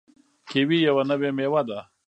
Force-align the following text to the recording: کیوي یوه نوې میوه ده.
کیوي 0.49 0.79
یوه 0.87 1.03
نوې 1.09 1.29
میوه 1.37 1.61
ده. 1.67 1.79